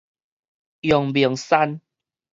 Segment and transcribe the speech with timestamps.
[0.79, 1.79] 陽明山